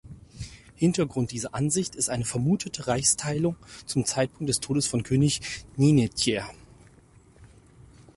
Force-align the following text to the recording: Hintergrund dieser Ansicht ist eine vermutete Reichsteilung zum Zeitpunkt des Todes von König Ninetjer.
Hintergrund 0.77 1.29
dieser 1.31 1.53
Ansicht 1.53 1.93
ist 1.95 2.09
eine 2.09 2.25
vermutete 2.25 2.87
Reichsteilung 2.87 3.55
zum 3.85 4.03
Zeitpunkt 4.03 4.49
des 4.49 4.59
Todes 4.59 4.87
von 4.87 5.03
König 5.03 5.63
Ninetjer. 5.77 6.43